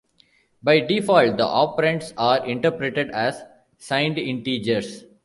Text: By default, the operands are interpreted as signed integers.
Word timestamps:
By 0.63 0.79
default, 0.79 1.37
the 1.37 1.45
operands 1.45 2.11
are 2.17 2.43
interpreted 2.43 3.11
as 3.11 3.43
signed 3.77 4.17
integers. 4.17 5.03